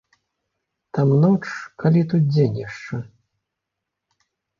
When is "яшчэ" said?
2.61-2.97